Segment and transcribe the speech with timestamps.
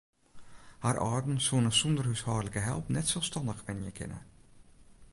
[0.85, 4.19] Har âlden soene sûnder húshâldlike help net selsstannich wenje kinne.